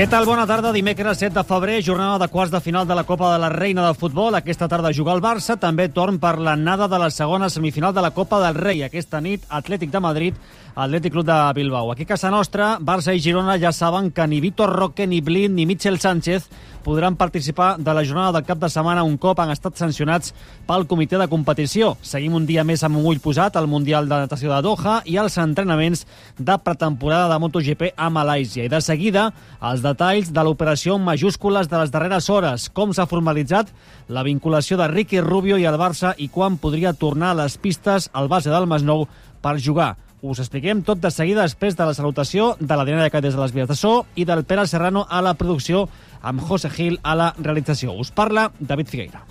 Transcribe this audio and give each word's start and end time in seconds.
Què 0.00 0.06
tal? 0.08 0.24
Bona 0.24 0.46
tarda. 0.48 0.70
Dimecres 0.72 1.18
7 1.20 1.34
de 1.36 1.42
febrer, 1.44 1.74
jornada 1.84 2.14
de 2.22 2.28
quarts 2.32 2.54
de 2.54 2.60
final 2.64 2.86
de 2.88 2.94
la 2.96 3.02
Copa 3.04 3.34
de 3.34 3.40
la 3.42 3.50
Reina 3.52 3.82
del 3.84 3.98
Futbol. 4.00 4.32
Aquesta 4.38 4.64
tarda 4.64 4.94
juga 4.96 5.12
el 5.12 5.20
Barça. 5.20 5.58
També 5.60 5.90
torn 5.92 6.16
per 6.16 6.38
l'anada 6.40 6.86
de 6.88 6.96
la 7.02 7.10
segona 7.12 7.50
semifinal 7.52 7.92
de 7.92 8.00
la 8.00 8.10
Copa 8.16 8.38
del 8.40 8.56
Rei. 8.56 8.80
Aquesta 8.86 9.20
nit, 9.20 9.44
Atlètic 9.50 9.92
de 9.92 10.00
Madrid, 10.00 10.38
Atlètic 10.74 11.12
Club 11.12 11.26
de 11.26 11.52
Bilbao. 11.54 11.90
Aquí 11.92 12.04
a 12.04 12.12
casa 12.14 12.30
nostra, 12.30 12.78
Barça 12.80 13.14
i 13.14 13.20
Girona 13.20 13.58
ja 13.58 13.72
saben 13.72 14.10
que 14.10 14.26
ni 14.26 14.40
Vitor 14.40 14.70
Roque, 14.70 15.06
ni 15.06 15.20
Blind, 15.20 15.54
ni 15.54 15.66
Michel 15.66 15.98
Sánchez 15.98 16.48
podran 16.84 17.16
participar 17.16 17.76
de 17.78 17.94
la 17.94 18.04
jornada 18.04 18.32
del 18.32 18.46
cap 18.46 18.58
de 18.58 18.70
setmana 18.70 19.02
un 19.04 19.18
cop 19.18 19.40
han 19.40 19.50
estat 19.52 19.76
sancionats 19.76 20.32
pel 20.66 20.86
comitè 20.88 21.18
de 21.20 21.28
competició. 21.28 21.96
Seguim 22.02 22.34
un 22.38 22.46
dia 22.46 22.64
més 22.64 22.84
amb 22.84 22.96
un 22.98 23.06
ull 23.10 23.20
posat 23.20 23.56
al 23.56 23.68
Mundial 23.68 24.08
de 24.08 24.22
Natació 24.24 24.52
de 24.54 24.62
Doha 24.64 25.00
i 25.04 25.18
els 25.20 25.36
entrenaments 25.38 26.06
de 26.38 26.58
pretemporada 26.64 27.28
de 27.32 27.38
MotoGP 27.42 27.92
a 27.96 28.10
Malàisia. 28.10 28.64
I 28.64 28.72
de 28.72 28.80
seguida, 28.80 29.30
els 29.60 29.84
detalls 29.84 30.32
de 30.32 30.44
l'operació 30.44 30.96
en 30.96 31.04
majúscules 31.04 31.68
de 31.68 31.80
les 31.82 31.90
darreres 31.92 32.30
hores, 32.30 32.68
com 32.70 32.94
s'ha 32.94 33.08
formalitzat 33.10 33.72
la 34.08 34.24
vinculació 34.24 34.78
de 34.80 34.88
Ricky 34.88 35.20
Rubio 35.20 35.58
i 35.58 35.66
el 35.68 35.78
Barça 35.80 36.14
i 36.16 36.28
quan 36.28 36.58
podria 36.58 36.94
tornar 36.94 37.34
a 37.34 37.42
les 37.44 37.58
pistes 37.58 38.08
al 38.12 38.28
base 38.28 38.50
del 38.50 38.66
Masnou 38.70 39.06
per 39.40 39.58
jugar. 39.58 39.96
Us 40.20 40.38
expliquem 40.42 40.82
tot 40.84 41.00
de 41.00 41.08
seguida 41.08 41.46
després 41.46 41.78
de 41.78 41.84
la 41.88 41.94
salutació 41.96 42.50
de 42.60 42.76
la 42.76 42.84
Diana 42.84 43.06
de 43.06 43.12
Cat 43.12 43.24
des 43.24 43.32
de 43.32 43.40
les 43.40 43.54
vies 43.56 43.68
de 43.70 43.76
so 43.78 44.04
i 44.20 44.26
del 44.28 44.44
Pere 44.44 44.66
Serrano 44.68 45.06
a 45.08 45.22
la 45.24 45.32
producció 45.32 45.86
amb 46.20 46.44
José 46.44 46.68
Gil 46.68 46.98
a 47.02 47.16
la 47.16 47.32
realització. 47.38 47.96
Us 47.96 48.12
parla 48.12 48.50
David 48.60 48.92
Figueira. 48.92 49.24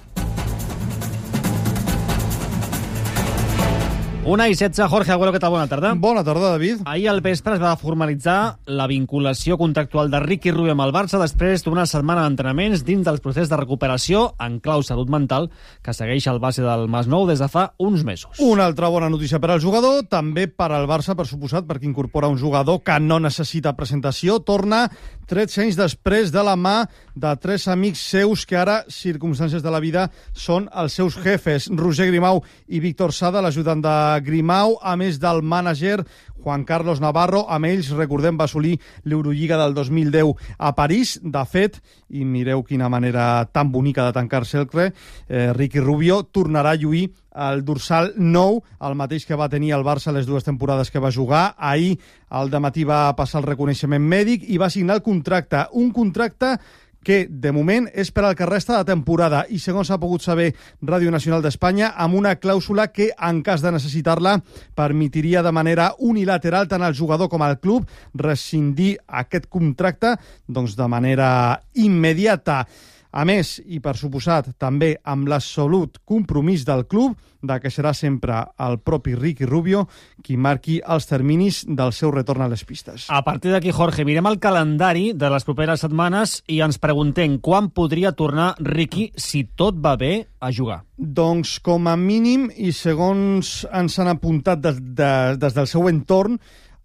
Una 4.29 4.45
i 4.45 4.53
16, 4.53 4.85
Jorge 4.91 5.09
Agüero, 5.09 5.31
què 5.33 5.39
tal? 5.41 5.49
Bona 5.55 5.65
tarda. 5.65 5.89
Bona 5.97 6.21
tarda, 6.21 6.51
David. 6.53 6.83
Ahir 6.85 7.07
al 7.09 7.23
vespre 7.25 7.55
es 7.55 7.61
va 7.63 7.71
formalitzar 7.81 8.59
la 8.69 8.85
vinculació 8.85 9.55
contractual 9.57 10.11
de 10.13 10.19
Ricky 10.21 10.51
Rubio 10.53 10.75
amb 10.75 10.83
el 10.85 10.93
Barça 10.93 11.17
després 11.17 11.65
d'una 11.65 11.87
setmana 11.89 12.27
d'entrenaments 12.27 12.83
dins 12.85 13.07
del 13.07 13.17
procés 13.25 13.49
de 13.49 13.57
recuperació 13.57 14.35
en 14.37 14.59
clau 14.61 14.85
salut 14.85 15.09
mental 15.09 15.49
que 15.81 15.95
segueix 15.97 16.27
al 16.29 16.37
base 16.43 16.61
del 16.61 16.85
Masnou 16.93 17.25
des 17.25 17.41
de 17.41 17.47
fa 17.49 17.71
uns 17.81 18.05
mesos. 18.05 18.37
Una 18.37 18.67
altra 18.69 18.91
bona 18.93 19.09
notícia 19.09 19.41
per 19.41 19.49
al 19.49 19.63
jugador, 19.63 20.03
també 20.05 20.45
per 20.45 20.69
al 20.77 20.85
Barça, 20.85 21.17
per 21.17 21.25
suposat, 21.25 21.65
perquè 21.65 21.89
incorpora 21.89 22.29
un 22.29 22.37
jugador 22.37 22.83
que 22.85 22.99
no 23.01 23.17
necessita 23.17 23.73
presentació. 23.73 24.37
Torna 24.45 24.91
13 25.25 25.65
anys 25.65 25.81
després 25.81 26.29
de 26.29 26.45
la 26.45 26.53
mà 26.53 26.83
de 27.17 27.33
tres 27.41 27.67
amics 27.69 28.05
seus 28.13 28.45
que 28.45 28.57
ara, 28.57 28.83
circumstàncies 28.89 29.65
de 29.65 29.73
la 29.73 29.81
vida, 29.81 30.07
són 30.33 30.69
els 30.69 30.95
seus 30.97 31.17
jefes, 31.17 31.69
Roger 31.73 32.07
Grimau 32.09 32.43
i 32.67 32.81
Víctor 32.81 33.13
Sada, 33.13 33.41
l'ajudant 33.41 33.81
de 33.81 33.97
Grimau, 34.25 34.77
a 34.81 34.95
més 34.99 35.19
del 35.19 35.41
mànager 35.41 35.99
Juan 36.39 36.63
Carlos 36.65 37.01
Navarro. 37.03 37.45
Amb 37.51 37.69
ells, 37.69 37.91
recordem, 37.97 38.37
va 38.39 38.47
assolir 38.47 38.77
l'Eurolliga 39.03 39.59
del 39.59 39.73
2010 39.75 40.33
a 40.57 40.73
París. 40.75 41.17
De 41.23 41.43
fet, 41.45 41.79
i 42.09 42.25
mireu 42.25 42.63
quina 42.63 42.89
manera 42.89 43.45
tan 43.53 43.71
bonica 43.71 44.05
de 44.07 44.15
tancar 44.15 44.45
cercle, 44.45 44.91
eh, 45.27 45.51
Ricky 45.53 45.79
Rubio 45.79 46.23
tornarà 46.23 46.71
a 46.71 46.79
lluir 46.79 47.09
el 47.39 47.63
dorsal 47.63 48.13
9, 48.17 48.61
el 48.81 48.95
mateix 48.95 49.25
que 49.25 49.37
va 49.37 49.49
tenir 49.49 49.71
el 49.75 49.85
Barça 49.85 50.11
les 50.11 50.27
dues 50.27 50.43
temporades 50.43 50.91
que 50.91 50.99
va 50.99 51.11
jugar. 51.11 51.55
Ahir, 51.57 51.99
al 52.29 52.49
matí 52.59 52.83
va 52.83 53.15
passar 53.15 53.41
el 53.41 53.47
reconeixement 53.47 54.01
mèdic 54.01 54.43
i 54.49 54.57
va 54.57 54.69
signar 54.69 54.95
el 54.99 55.05
contracte. 55.05 55.67
Un 55.73 55.91
contracte 55.91 56.57
que 57.03 57.27
de 57.29 57.51
moment 57.55 57.87
és 57.93 58.11
per 58.11 58.25
al 58.27 58.35
que 58.35 58.47
resta 58.49 58.77
de 58.77 58.87
temporada 58.91 59.45
i 59.49 59.59
segons 59.59 59.87
s'ha 59.89 59.99
pogut 60.01 60.23
saber 60.25 60.51
Ràdio 60.83 61.11
Nacional 61.13 61.43
d'Espanya 61.45 61.93
amb 61.95 62.19
una 62.19 62.35
clàusula 62.41 62.89
que 62.91 63.11
en 63.15 63.41
cas 63.45 63.63
de 63.63 63.71
necessitar-la 63.71 64.39
permetiria 64.75 65.43
de 65.45 65.53
manera 65.55 65.93
unilateral 65.99 66.67
tant 66.67 66.83
al 66.83 66.97
jugador 66.97 67.29
com 67.31 67.43
al 67.45 67.59
club 67.59 67.89
rescindir 68.13 68.97
aquest 69.07 69.47
contracte 69.49 70.15
doncs 70.47 70.75
de 70.75 70.87
manera 70.87 71.29
immediata. 71.73 72.65
A 73.09 73.23
més, 73.25 73.55
i 73.65 73.79
per 73.81 73.95
suposat 73.97 74.51
també 74.61 74.91
amb 75.09 75.29
l'absolut 75.31 75.97
compromís 76.05 76.61
del 76.67 76.83
club 76.85 77.15
de 77.41 77.55
que 77.63 77.71
serà 77.73 77.89
sempre 77.97 78.43
el 78.61 78.77
propi 78.85 79.15
Ricky 79.17 79.47
Rubio 79.49 79.87
qui 80.21 80.37
marqui 80.37 80.77
els 80.85 81.09
terminis 81.09 81.63
del 81.65 81.93
seu 81.95 82.13
retorn 82.13 82.45
a 82.45 82.49
les 82.51 82.61
pistes. 82.69 83.07
A 83.09 83.23
partir 83.25 83.49
d'aquí, 83.55 83.73
Jorge, 83.73 84.05
mirem 84.05 84.29
el 84.29 84.37
calendari 84.37 85.09
de 85.17 85.33
les 85.33 85.47
properes 85.47 85.81
setmanes 85.81 86.43
i 86.47 86.61
ens 86.61 86.77
preguntem 86.77 87.39
quan 87.41 87.71
podria 87.73 88.13
tornar 88.13 88.53
Ricky, 88.59 89.09
si 89.17 89.47
tot 89.57 89.81
va 89.81 89.95
bé, 89.97 90.27
a 90.39 90.53
jugar. 90.53 90.83
Doncs 90.97 91.57
com 91.65 91.89
a 91.89 91.97
mínim, 91.97 92.49
i 92.55 92.69
segons 92.75 93.63
ens 93.73 93.97
han 93.97 94.13
apuntat 94.13 94.61
des, 94.61 94.77
de, 94.77 95.13
des 95.41 95.57
del 95.57 95.67
seu 95.71 95.89
entorn, 95.89 96.37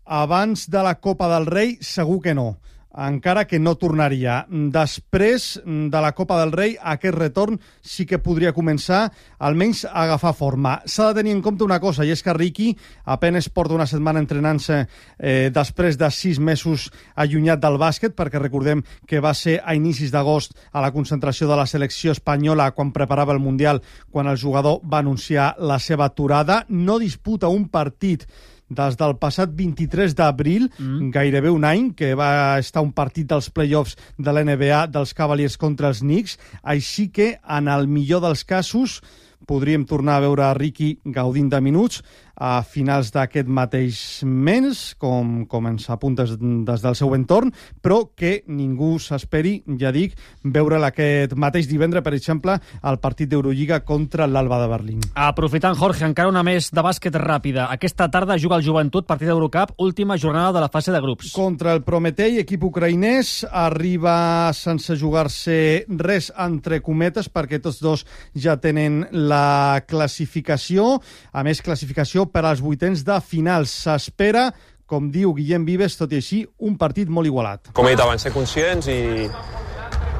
abans 0.04 0.70
de 0.72 0.80
la 0.84 0.96
Copa 1.00 1.28
del 1.28 1.46
Rei 1.48 1.76
segur 1.84 2.22
que 2.24 2.34
no 2.36 2.54
encara 2.94 3.46
que 3.46 3.58
no 3.58 3.74
tornaria. 3.80 4.44
Després 4.48 5.60
de 5.64 6.00
la 6.00 6.12
Copa 6.14 6.38
del 6.40 6.52
Rei, 6.54 6.76
aquest 6.78 7.16
retorn 7.16 7.58
sí 7.82 8.06
que 8.06 8.20
podria 8.22 8.54
començar 8.54 9.08
almenys 9.38 9.84
a 9.88 10.04
agafar 10.04 10.34
forma. 10.36 10.76
S'ha 10.86 11.10
de 11.10 11.20
tenir 11.20 11.34
en 11.34 11.42
compte 11.42 11.64
una 11.66 11.80
cosa, 11.82 12.04
i 12.04 12.12
és 12.14 12.22
que 12.22 12.34
Ricky 12.36 12.70
apenes 13.04 13.48
porta 13.50 13.74
una 13.74 13.88
setmana 13.90 14.22
entrenant-se 14.22 14.84
eh, 15.18 15.50
després 15.54 15.98
de 15.98 16.10
sis 16.14 16.38
mesos 16.38 16.88
allunyat 17.16 17.62
del 17.62 17.78
bàsquet, 17.82 18.14
perquè 18.14 18.40
recordem 18.40 18.84
que 19.06 19.22
va 19.24 19.34
ser 19.34 19.60
a 19.64 19.74
inicis 19.74 20.14
d'agost 20.14 20.54
a 20.72 20.82
la 20.84 20.92
concentració 20.94 21.48
de 21.50 21.58
la 21.58 21.66
selecció 21.66 22.14
espanyola 22.14 22.70
quan 22.72 22.94
preparava 22.94 23.34
el 23.34 23.42
Mundial, 23.42 23.82
quan 24.10 24.30
el 24.30 24.38
jugador 24.40 24.80
va 24.86 25.02
anunciar 25.02 25.54
la 25.58 25.78
seva 25.78 26.06
aturada. 26.06 26.64
No 26.68 26.98
disputa 26.98 27.48
un 27.48 27.68
partit 27.68 28.26
des 28.68 28.96
del 28.96 29.16
passat 29.20 29.52
23 29.54 30.14
d'abril, 30.16 30.70
mm. 30.78 31.10
gairebé 31.14 31.50
un 31.52 31.64
any, 31.68 31.90
que 31.96 32.14
va 32.18 32.58
estar 32.58 32.82
un 32.82 32.92
partit 32.92 33.28
dels 33.28 33.50
play-offs 33.50 33.98
de 34.18 34.32
l'NBA 34.32 34.86
dels 34.92 35.14
Cavaliers 35.14 35.58
contra 35.60 35.92
els 35.92 36.00
Knicks, 36.00 36.38
així 36.62 37.10
que, 37.12 37.34
en 37.44 37.68
el 37.68 37.86
millor 37.88 38.24
dels 38.24 38.44
casos, 38.44 39.00
podríem 39.44 39.84
tornar 39.84 40.18
a 40.18 40.24
veure 40.24 40.44
a 40.46 40.54
Ricky 40.56 40.94
gaudint 41.04 41.50
de 41.52 41.60
minuts 41.60 42.00
a 42.36 42.62
finals 42.66 43.12
d'aquest 43.14 43.48
mateix 43.48 43.98
mes, 44.24 44.94
com, 44.98 45.44
com 45.50 45.68
ens 45.70 45.88
apuntes 45.92 46.34
des 46.38 46.84
del 46.84 46.96
seu 46.98 47.14
entorn, 47.16 47.52
però 47.82 48.02
que 48.16 48.42
ningú 48.48 48.94
s'esperi, 49.02 49.60
ja 49.80 49.92
dic, 49.94 50.16
veure'l 50.44 50.84
aquest 50.88 51.34
mateix 51.38 51.68
divendres, 51.70 52.04
per 52.04 52.14
exemple, 52.16 52.58
al 52.82 52.98
partit 53.02 53.30
d'Eurolliga 53.30 53.80
contra 53.86 54.26
l'Alba 54.26 54.60
de 54.62 54.68
Berlín. 54.70 55.04
Aprofitant, 55.14 55.76
Jorge, 55.78 56.04
encara 56.06 56.32
una 56.32 56.44
més 56.46 56.70
de 56.74 56.84
bàsquet 56.84 57.14
ràpida. 57.20 57.68
Aquesta 57.74 58.08
tarda 58.12 58.38
juga 58.40 58.58
el 58.58 58.66
Joventut, 58.66 59.06
partit 59.06 59.30
d'Eurocup, 59.30 59.76
última 59.78 60.18
jornada 60.18 60.52
de 60.58 60.64
la 60.64 60.70
fase 60.72 60.92
de 60.92 61.00
grups. 61.02 61.32
Contra 61.34 61.74
el 61.74 61.84
Prometei, 61.86 62.38
equip 62.42 62.66
ucraïnès, 62.66 63.44
arriba 63.50 64.52
sense 64.56 64.96
jugar-se 64.98 65.84
res 65.88 66.30
entre 66.40 66.80
cometes, 66.84 67.30
perquè 67.30 67.60
tots 67.62 67.80
dos 67.84 68.04
ja 68.34 68.56
tenen 68.60 69.04
la 69.12 69.84
classificació, 69.86 70.98
a 71.32 71.44
més 71.46 71.62
classificació 71.64 72.23
per 72.30 72.44
als 72.44 72.62
vuitens 72.64 73.04
de 73.06 73.18
final. 73.24 73.68
S'espera 73.70 74.50
com 74.86 75.10
diu 75.10 75.32
Guillem 75.34 75.64
Vives, 75.64 75.96
tot 75.98 76.12
i 76.12 76.20
així, 76.20 76.44
un 76.60 76.76
partit 76.80 77.08
molt 77.08 77.28
igualat. 77.28 77.72
Com 77.76 77.88
he 77.88 77.94
dit 77.94 78.02
abans, 78.04 78.22
ser 78.22 78.32
conscients 78.34 78.88
i, 78.92 79.26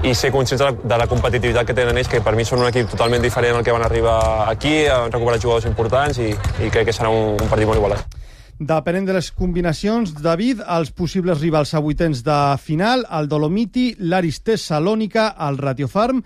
i 0.09 0.15
ser 0.17 0.33
conscients 0.33 0.63
de 0.63 0.71
la, 0.71 0.89
de 0.95 1.01
la 1.05 1.09
competitivitat 1.11 1.69
que 1.69 1.77
tenen 1.77 2.01
ells, 2.01 2.11
que 2.11 2.23
per 2.25 2.35
mi 2.37 2.47
són 2.49 2.65
un 2.65 2.71
equip 2.71 2.91
totalment 2.93 3.23
diferent 3.25 3.61
al 3.61 3.67
que 3.67 3.75
van 3.75 3.85
arribar 3.85 4.19
aquí, 4.49 4.85
han 4.89 5.13
recuperat 5.13 5.45
jugadors 5.45 5.69
importants 5.71 6.21
i, 6.21 6.33
i 6.65 6.71
crec 6.73 6.89
que 6.89 6.97
serà 6.97 7.13
un, 7.13 7.35
un 7.37 7.51
partit 7.51 7.69
molt 7.69 7.81
igualat. 7.81 8.21
Depenent 8.55 9.09
de 9.09 9.17
les 9.17 9.33
combinacions, 9.35 10.13
David, 10.23 10.63
els 10.71 10.93
possibles 10.95 11.41
rivals 11.43 11.75
a 11.75 11.83
vuitens 11.83 12.23
de 12.25 12.39
final, 12.63 13.03
el 13.11 13.29
Dolomiti, 13.29 13.97
l'Aris 13.99 14.41
Salònica, 14.63 15.33
el 15.49 15.59
Ratiofarm, 15.59 16.23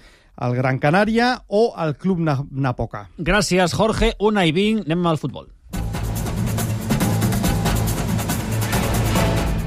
el 0.46 0.54
Gran 0.54 0.78
Canària 0.78 1.32
o 1.48 1.72
el 1.82 1.96
Club 1.96 2.20
Napoca. 2.20 3.08
Gràcies, 3.18 3.74
Jorge. 3.74 4.12
Una 4.20 4.44
i 4.46 4.52
vint, 4.52 4.84
anem 4.84 5.06
al 5.08 5.18
futbol. 5.18 5.48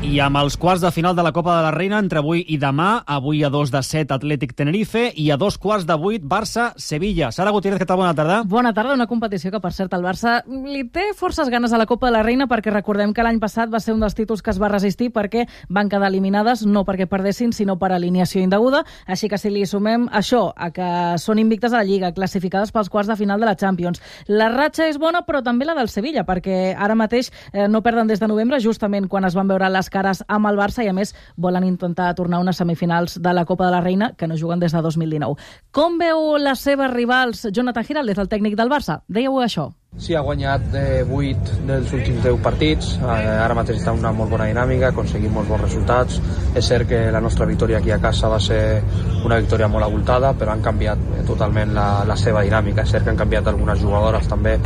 I 0.02 0.16
amb 0.18 0.40
els 0.40 0.56
quarts 0.58 0.82
de 0.82 0.90
final 0.90 1.14
de 1.14 1.22
la 1.22 1.30
Copa 1.32 1.54
de 1.54 1.62
la 1.62 1.72
Reina 1.76 2.00
entre 2.02 2.18
avui 2.24 2.40
i 2.50 2.56
demà, 2.58 3.04
avui 3.06 3.44
a 3.46 3.52
dos 3.54 3.70
de 3.70 3.84
set 3.86 4.10
Atlètic 4.10 4.56
Tenerife 4.58 5.04
i 5.14 5.28
a 5.30 5.36
dos 5.38 5.60
quarts 5.62 5.86
de 5.86 5.94
vuit 5.94 6.24
Barça-Sevilla. 6.26 7.28
Sara 7.30 7.52
Gutiérrez, 7.54 7.78
què 7.78 7.86
tal? 7.86 8.00
Bona 8.00 8.16
tarda. 8.18 8.40
Bona 8.50 8.72
tarda, 8.74 8.96
una 8.98 9.06
competició 9.06 9.52
que, 9.54 9.60
per 9.62 9.70
cert, 9.78 9.94
el 9.94 10.02
Barça 10.02 10.40
li 10.50 10.82
té 10.90 11.12
forces 11.14 11.52
ganes 11.54 11.70
a 11.70 11.78
la 11.78 11.86
Copa 11.86 12.10
de 12.10 12.16
la 12.16 12.24
Reina 12.26 12.48
perquè 12.50 12.74
recordem 12.74 13.14
que 13.14 13.22
l'any 13.22 13.38
passat 13.40 13.70
va 13.70 13.80
ser 13.80 13.94
un 13.94 14.02
dels 14.02 14.18
títols 14.18 14.42
que 14.42 14.50
es 14.50 14.58
va 14.64 14.72
resistir 14.74 15.12
perquè 15.14 15.46
van 15.70 15.86
quedar 15.94 16.10
eliminades 16.10 16.66
no 16.66 16.82
perquè 16.82 17.06
perdessin, 17.06 17.54
sinó 17.54 17.78
per 17.78 17.92
alineació 17.94 18.42
indeguda. 18.42 18.82
Així 19.06 19.30
que 19.30 19.38
si 19.38 19.54
li 19.54 19.68
sumem 19.70 20.10
això, 20.10 20.48
a 20.58 20.72
que 20.74 20.90
són 21.22 21.38
invictes 21.38 21.78
a 21.78 21.84
la 21.84 21.86
Lliga, 21.86 22.10
classificades 22.18 22.74
pels 22.74 22.90
quarts 22.90 23.14
de 23.14 23.20
final 23.22 23.40
de 23.40 23.52
la 23.52 23.56
Champions. 23.56 24.02
La 24.26 24.50
ratxa 24.50 24.90
és 24.90 24.98
bona, 24.98 25.22
però 25.30 25.46
també 25.46 25.70
la 25.70 25.78
del 25.78 25.94
Sevilla, 25.94 26.26
perquè 26.26 26.74
ara 26.74 26.98
mateix 26.98 27.30
eh, 27.54 27.70
no 27.70 27.86
perden 27.86 28.10
des 28.10 28.20
de 28.20 28.34
novembre, 28.34 28.58
justament 28.66 29.06
quan 29.08 29.30
es 29.30 29.38
van 29.38 29.46
veure 29.46 29.70
les 29.70 29.91
cares 29.92 30.24
amb 30.28 30.50
el 30.50 30.60
Barça 30.60 30.86
i, 30.86 30.90
a 30.90 30.96
més, 30.96 31.14
volen 31.36 31.68
intentar 31.68 32.14
tornar 32.16 32.40
a 32.40 32.46
unes 32.46 32.58
semifinals 32.58 33.20
de 33.22 33.36
la 33.36 33.46
Copa 33.46 33.68
de 33.68 33.76
la 33.76 33.84
Reina 33.84 34.14
que 34.18 34.28
no 34.28 34.40
juguen 34.40 34.64
des 34.64 34.74
de 34.74 34.82
2019. 34.82 35.38
Com 35.72 36.00
veu 36.02 36.38
les 36.42 36.64
seves 36.64 36.92
rivals 36.96 37.46
Jonathan 37.52 37.86
Giral, 37.86 38.08
des 38.08 38.18
del 38.18 38.32
tècnic 38.32 38.58
del 38.58 38.72
Barça? 38.72 39.02
Dèieu 39.08 39.40
això. 39.44 39.72
Sí, 40.02 40.16
ha 40.16 40.22
guanyat 40.26 40.74
eh, 40.74 41.04
8 41.06 41.60
dels 41.68 41.92
últims 41.94 42.24
10 42.24 42.40
partits, 42.42 42.96
eh, 43.04 43.06
ara 43.44 43.54
mateix 43.54 43.78
està 43.78 43.92
una 43.94 44.10
molt 44.18 44.32
bona 44.34 44.48
dinàmica, 44.50 44.90
aconseguim 44.90 45.36
molts 45.36 45.52
bons 45.52 45.62
resultats. 45.62 46.18
És 46.58 46.66
cert 46.72 46.88
que 46.90 47.04
la 47.14 47.22
nostra 47.22 47.46
victòria 47.46 47.78
aquí 47.78 47.92
a 47.94 48.00
casa 48.02 48.32
va 48.32 48.40
ser 48.42 48.82
una 49.22 49.38
victòria 49.38 49.70
molt 49.70 49.86
abultada, 49.86 50.34
però 50.34 50.56
han 50.56 50.66
canviat 50.66 51.06
eh, 51.20 51.22
totalment 51.28 51.76
la, 51.78 51.88
la 52.10 52.18
seva 52.18 52.42
dinàmica. 52.48 52.82
És 52.82 52.96
cert 52.96 53.06
que 53.06 53.14
han 53.14 53.22
canviat 53.22 53.52
algunes 53.54 53.84
jugadores 53.86 54.30
també 54.32 54.58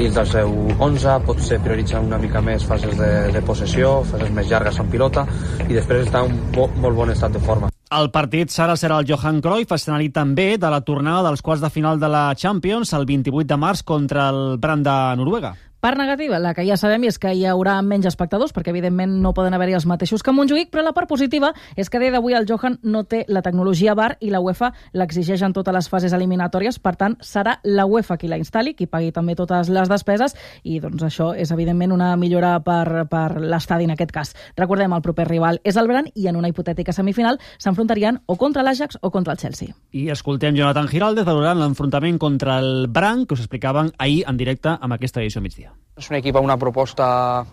dins 0.00 0.14
del 0.16 0.30
seu 0.30 0.54
11, 0.78 1.18
potser 1.28 1.60
prioritzen 1.66 2.08
una 2.08 2.22
mica 2.22 2.40
més 2.40 2.64
fases 2.64 2.96
de, 2.96 3.14
de 3.34 3.42
possessió, 3.44 3.98
fases 4.08 4.32
més 4.32 4.48
llargues 4.48 4.80
en 4.80 4.94
pilota, 4.94 5.26
i 5.66 5.74
després 5.74 6.06
està 6.06 6.24
en 6.24 6.32
un 6.32 6.46
bo, 6.56 6.70
molt 6.80 7.02
bon 7.02 7.12
estat 7.12 7.36
de 7.36 7.44
forma. 7.44 7.68
El 7.88 8.10
partit 8.12 8.50
serà 8.52 8.74
serà 8.76 8.98
el 9.00 9.06
Johan 9.08 9.38
Cruyff, 9.40 9.70
escenari 9.72 10.10
també 10.12 10.58
de 10.60 10.68
la 10.68 10.82
tornada 10.84 11.22
dels 11.30 11.40
quarts 11.40 11.62
de 11.64 11.70
final 11.72 11.96
de 12.02 12.10
la 12.12 12.34
Champions 12.36 12.92
el 12.92 13.06
28 13.08 13.48
de 13.48 13.56
març 13.56 13.80
contra 13.80 14.28
el 14.28 14.58
Brand 14.60 14.84
de 14.84 14.96
Noruega. 15.16 15.54
Part 15.80 15.96
negativa, 15.96 16.40
la 16.42 16.54
que 16.54 16.64
ja 16.66 16.74
sabem, 16.74 17.04
és 17.06 17.20
que 17.22 17.30
hi 17.30 17.44
haurà 17.46 17.76
menys 17.86 18.08
espectadors, 18.10 18.50
perquè 18.50 18.72
evidentment 18.72 19.12
no 19.22 19.30
poden 19.30 19.54
haver-hi 19.54 19.76
els 19.78 19.84
mateixos 19.86 20.24
que 20.26 20.32
Montjuïc, 20.34 20.72
però 20.72 20.82
la 20.82 20.90
part 20.90 21.06
positiva 21.06 21.52
és 21.78 21.86
que 21.86 22.00
dia 22.02 22.10
d'avui 22.10 22.34
el 22.34 22.48
Johan 22.48 22.80
no 22.82 23.04
té 23.06 23.20
la 23.30 23.44
tecnologia 23.46 23.94
VAR 23.94 24.16
i 24.18 24.32
la 24.34 24.40
UEFA 24.42 24.72
l'exigeix 24.98 25.44
en 25.46 25.54
totes 25.54 25.76
les 25.76 25.88
fases 25.88 26.16
eliminatòries, 26.18 26.80
per 26.82 26.96
tant, 26.98 27.14
serà 27.22 27.60
la 27.62 27.86
UEFA 27.86 28.16
qui 28.18 28.26
la 28.26 28.40
instal·li, 28.42 28.72
qui 28.74 28.88
pagui 28.90 29.12
també 29.14 29.36
totes 29.38 29.70
les 29.70 29.86
despeses, 29.86 30.34
i 30.64 30.80
doncs 30.82 31.04
això 31.06 31.30
és 31.38 31.54
evidentment 31.54 31.94
una 31.94 32.10
millora 32.18 32.56
per, 32.58 33.06
per 33.06 33.38
l'estadi 33.38 33.86
en 33.86 33.94
aquest 33.94 34.10
cas. 34.10 34.34
Recordem, 34.58 34.98
el 34.98 35.06
proper 35.06 35.28
rival 35.30 35.62
és 35.62 35.78
el 35.78 35.86
Bran 35.86 36.10
i 36.16 36.26
en 36.26 36.42
una 36.42 36.50
hipotètica 36.50 36.90
semifinal 36.90 37.38
s'enfrontarien 37.54 38.18
o 38.26 38.34
contra 38.34 38.66
l'Ajax 38.66 38.98
o 39.00 39.12
contra 39.14 39.38
el 39.38 39.38
Chelsea. 39.38 39.78
I 39.94 40.08
escoltem 40.10 40.58
Jonathan 40.58 40.90
Giraldez 40.90 41.28
valorant 41.28 41.62
l'enfrontament 41.62 42.18
contra 42.18 42.58
el 42.58 42.88
Bran, 42.90 43.26
que 43.26 43.38
us 43.38 43.46
explicaven 43.46 43.94
ahir 43.96 44.24
en 44.26 44.42
directe 44.42 44.74
amb 44.74 44.98
aquesta 44.98 45.22
edició 45.22 45.38
migdia. 45.40 45.67
할게요. 45.68 45.87
És 45.98 46.06
un 46.12 46.14
equip 46.14 46.36
amb 46.38 46.46
una 46.46 46.54
proposta 46.56 47.06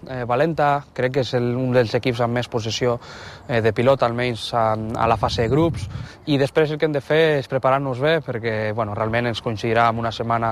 eh, 0.06 0.21
valenta, 0.30 0.83
crec 0.94 1.15
que 1.15 1.24
és 1.25 1.31
el, 1.33 1.47
un 1.57 1.71
dels 1.74 1.95
equips 1.97 2.19
amb 2.21 2.38
més 2.38 2.50
possessió 2.51 3.00
eh, 3.47 3.57
de 3.65 3.71
pilota, 3.74 4.06
almenys 4.06 4.44
a, 4.53 4.65
a 4.77 5.07
la 5.09 5.18
fase 5.18 5.47
de 5.47 5.50
grups, 5.50 5.88
i 6.30 6.38
després 6.38 6.69
el 6.69 6.77
que 6.77 6.86
hem 6.86 6.94
de 6.94 7.01
fer 7.01 7.39
és 7.39 7.50
preparar-nos 7.50 7.97
bé, 8.01 8.19
perquè 8.21 8.53
bueno, 8.77 8.94
realment 8.94 9.31
ens 9.31 9.42
coincidirà 9.42 9.88
amb 9.89 10.03
una 10.03 10.12
setmana 10.13 10.51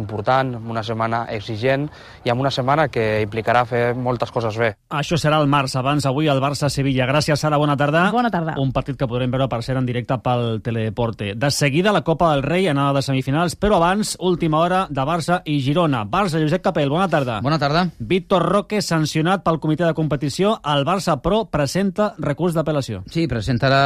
important, 0.00 0.54
amb 0.56 0.72
una 0.72 0.82
setmana 0.86 1.26
exigent, 1.36 1.84
i 2.24 2.32
amb 2.32 2.40
una 2.40 2.52
setmana 2.54 2.88
que 2.88 3.04
implicarà 3.26 3.66
fer 3.68 3.82
moltes 3.92 4.32
coses 4.32 4.56
bé. 4.60 4.72
Això 4.96 5.20
serà 5.20 5.42
el 5.44 5.52
març, 5.52 5.76
abans 5.76 6.08
avui 6.08 6.32
el 6.32 6.40
Barça-Sevilla. 6.40 7.10
Gràcies, 7.12 7.44
Sara, 7.44 7.60
bona 7.60 7.76
tarda. 7.76 8.06
Bona 8.14 8.32
tarda. 8.32 8.56
Un 8.60 8.72
partit 8.72 8.96
que 8.96 9.10
podrem 9.10 9.28
veure, 9.28 9.50
per 9.52 9.60
ser 9.66 9.76
en 9.76 9.84
directe 9.84 10.16
pel 10.24 10.62
Teledeporte. 10.64 11.34
De 11.36 11.52
seguida 11.52 11.92
la 11.92 12.04
Copa 12.08 12.32
del 12.32 12.44
Rei, 12.48 12.70
anada 12.72 12.96
de 12.96 13.04
semifinals, 13.04 13.60
però 13.60 13.82
abans, 13.82 14.16
última 14.20 14.64
hora 14.64 14.86
de 14.88 15.04
Barça 15.04 15.42
i 15.44 15.60
Girona. 15.60 16.06
Barça, 16.08 16.40
Josep 16.40 16.64
Capell, 16.64 16.88
bona 16.88 17.12
tarda. 17.12 17.33
Bona 17.42 17.58
tarda. 17.58 17.88
Víctor 17.98 18.44
Roque, 18.46 18.80
sancionat 18.82 19.42
pel 19.44 19.58
comitè 19.62 19.86
de 19.86 19.94
competició. 19.96 20.54
El 20.74 20.84
Barça 20.86 21.16
Pro 21.22 21.44
presenta 21.50 22.12
recurs 22.18 22.54
d'apel·lació. 22.54 23.02
Sí, 23.10 23.26
presentarà 23.30 23.80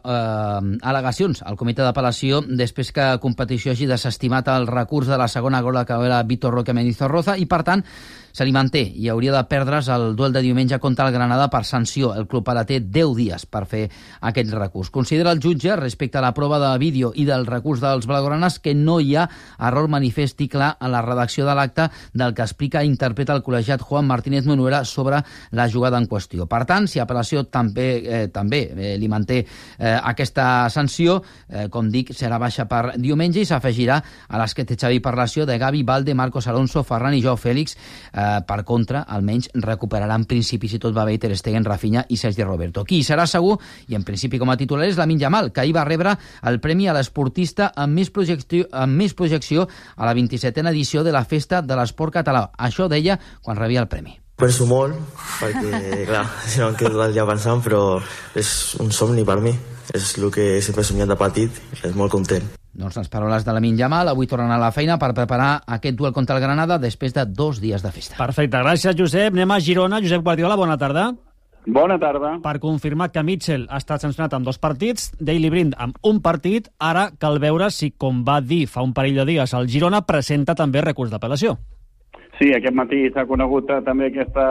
eh, 0.00 0.72
al·legacions 0.90 1.44
al 1.46 1.58
comitè 1.60 1.84
d'apel·lació 1.86 2.42
després 2.46 2.92
que 2.96 3.06
competició 3.22 3.72
hagi 3.72 3.88
desestimat 3.90 4.50
el 4.52 4.66
recurs 4.70 5.10
de 5.10 5.18
la 5.20 5.28
segona 5.28 5.62
gola 5.62 5.84
que 5.86 5.98
era 6.06 6.22
Víctor 6.22 6.54
Roque 6.54 6.74
Menizorroza 6.76 7.36
i, 7.38 7.46
per 7.46 7.62
tant, 7.66 7.84
se 8.32 8.44
li 8.46 8.52
manté 8.54 8.82
i 8.82 9.08
hauria 9.10 9.34
de 9.34 9.42
perdre's 9.50 9.88
el 9.92 10.14
duel 10.16 10.32
de 10.32 10.42
diumenge 10.44 10.78
contra 10.78 11.06
el 11.08 11.14
Granada 11.14 11.48
per 11.50 11.64
sanció. 11.64 12.14
El 12.14 12.26
club 12.30 12.48
ara 12.50 12.64
té 12.68 12.80
10 12.80 13.14
dies 13.16 13.46
per 13.46 13.64
fer 13.70 13.84
aquest 14.20 14.52
recurs. 14.54 14.90
Considera 14.90 15.32
el 15.32 15.40
jutge, 15.42 15.74
respecte 15.76 16.18
a 16.18 16.24
la 16.24 16.34
prova 16.34 16.60
de 16.62 16.72
vídeo 16.78 17.12
i 17.14 17.24
del 17.28 17.46
recurs 17.46 17.80
dels 17.82 18.06
blaugranes, 18.06 18.58
que 18.60 18.74
no 18.74 19.00
hi 19.00 19.16
ha 19.16 19.28
error 19.58 19.88
manifest 19.90 20.40
i 20.40 20.48
clar 20.48 20.74
en 20.80 20.92
la 20.92 21.02
redacció 21.02 21.46
de 21.46 21.54
l'acte 21.56 21.88
del 22.12 22.34
que 22.34 22.46
explica 22.46 22.84
i 22.84 22.90
interpreta 22.90 23.34
el 23.36 23.44
col·legiat 23.46 23.82
Juan 23.82 24.06
Martínez 24.08 24.46
Monuera 24.46 24.84
sobre 24.84 25.22
la 25.50 25.68
jugada 25.70 25.98
en 25.98 26.08
qüestió. 26.08 26.46
Per 26.50 26.64
tant, 26.68 26.88
si 26.90 27.00
apel·lació 27.02 27.44
també, 27.50 27.88
eh, 28.04 28.22
també 28.32 28.62
eh, 28.70 28.94
li 29.00 29.08
manté 29.08 29.40
eh, 29.42 29.96
aquesta 29.96 30.68
sanció, 30.70 31.20
eh, 31.48 31.68
com 31.70 31.90
dic, 31.90 32.12
serà 32.16 32.38
baixa 32.40 32.66
per 32.70 32.96
diumenge 32.98 33.42
i 33.42 33.48
s'afegirà 33.48 34.00
a 34.28 34.40
les 34.40 34.54
que 34.54 34.66
té 34.66 34.76
Xavi 34.78 35.00
Parlació 35.04 35.46
de 35.46 35.58
Gavi, 35.58 35.82
Valde, 35.86 36.14
Marcos 36.14 36.48
Alonso, 36.50 36.84
Ferran 36.86 37.16
i 37.16 37.22
Joao 37.24 37.38
Fèlix, 37.40 37.76
eh, 38.12 38.19
per 38.46 38.60
contra, 38.68 39.04
almenys 39.08 39.50
recuperarà 39.54 40.16
en 40.18 40.26
principi, 40.28 40.68
si 40.68 40.80
tot 40.82 40.94
va 40.96 41.04
bé, 41.08 41.18
Ter 41.20 41.32
Stegen, 41.38 41.66
Rafinha 41.66 42.04
i 42.08 42.18
Sergi 42.20 42.46
Roberto. 42.46 42.84
Qui 42.88 43.02
serà 43.06 43.26
segur, 43.30 43.58
i 43.88 43.98
en 43.98 44.06
principi 44.06 44.40
com 44.40 44.50
a 44.50 44.58
titular, 44.60 44.88
és 44.88 44.98
Lamin 45.00 45.20
Jamal, 45.20 45.52
que 45.52 45.64
ahir 45.64 45.74
va 45.76 45.86
rebre 45.88 46.16
el 46.46 46.60
premi 46.60 46.88
a 46.88 46.96
l'esportista 46.96 47.70
amb, 47.74 47.96
més 47.98 48.10
projecció, 48.14 48.66
amb 48.72 48.96
més 49.00 49.14
projecció 49.14 49.68
a 49.96 50.08
la 50.08 50.16
27a 50.16 50.68
edició 50.70 51.04
de 51.06 51.14
la 51.14 51.24
Festa 51.24 51.62
de 51.62 51.78
l'Esport 51.78 52.20
Català. 52.20 52.48
Això 52.58 52.88
deia 52.88 53.18
quan 53.42 53.58
rebia 53.58 53.84
el 53.84 53.88
premi. 53.88 54.18
Penso 54.40 54.64
molt, 54.64 54.96
perquè, 55.40 55.82
clar, 56.08 56.24
si 56.46 56.62
no 56.62 56.70
em 56.70 56.78
quedo 56.78 56.96
tot 56.96 57.08
el 57.08 57.16
dia 57.16 57.28
pensant, 57.28 57.60
però 57.64 57.82
és 58.38 58.54
un 58.80 58.92
somni 58.94 59.26
per 59.28 59.40
mi. 59.44 59.52
És 59.92 60.14
el 60.16 60.30
que 60.32 60.56
sempre 60.64 60.84
he 60.84 60.90
somiat 60.92 61.10
de 61.10 61.18
petit, 61.20 61.62
és 61.82 61.98
molt 61.98 62.14
content. 62.14 62.59
Doncs 62.72 62.96
les 62.96 63.08
paraules 63.10 63.44
de 63.44 63.52
la 63.52 63.60
Jamal 63.76 64.08
avui 64.08 64.26
tornen 64.26 64.50
a 64.50 64.58
la 64.58 64.70
feina 64.72 64.98
per 64.98 65.12
preparar 65.14 65.62
aquest 65.66 65.96
duel 65.96 66.12
contra 66.12 66.36
el 66.36 66.42
Granada 66.42 66.78
després 66.78 67.12
de 67.12 67.24
dos 67.26 67.60
dies 67.60 67.82
de 67.82 67.90
festa. 67.90 68.16
Perfecte, 68.16 68.56
gràcies 68.56 68.96
Josep. 68.96 69.34
Anem 69.34 69.50
a 69.50 69.60
Girona. 69.60 70.00
Josep 70.00 70.22
Guardiola, 70.22 70.56
bona 70.56 70.78
tarda. 70.78 71.10
Bona 71.66 71.98
tarda. 71.98 72.38
Per 72.40 72.58
confirmar 72.58 73.10
que 73.12 73.22
Mitchell 73.22 73.66
ha 73.68 73.76
estat 73.82 74.00
sancionat 74.00 74.32
amb 74.32 74.46
dos 74.46 74.58
partits, 74.58 75.10
Daily 75.20 75.50
Blind 75.50 75.74
amb 75.76 75.98
un 76.02 76.22
partit, 76.24 76.70
ara 76.78 77.10
cal 77.18 77.38
veure 77.38 77.68
si, 77.70 77.90
com 77.90 78.24
va 78.24 78.40
dir 78.40 78.66
fa 78.66 78.82
un 78.86 78.94
parell 78.96 79.20
de 79.20 79.26
dies, 79.28 79.52
el 79.52 79.68
Girona 79.68 80.00
presenta 80.06 80.54
també 80.54 80.80
recurs 80.80 81.12
d'apel·lació. 81.12 81.58
Sí, 82.40 82.46
aquest 82.56 82.72
matí 82.72 82.98
s'ha 83.12 83.26
conegut 83.28 83.68
eh, 83.68 83.82
també 83.84 84.06
aquesta, 84.08 84.44